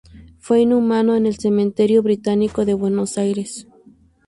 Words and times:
Fue 0.39 0.61
inhumado 0.61 1.15
en 1.15 1.27
el 1.27 1.37
Cementerio 1.37 2.01
Británico 2.01 2.65
de 2.65 2.73
Buenos 2.73 3.19
Aires. 3.19 3.67